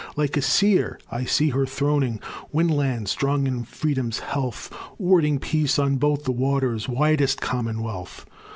[0.15, 2.19] Like a seer, I see her throning,
[2.51, 8.25] WINLAND strong in freedom's health, Warding peace on both the waters, Widest Commonwealth.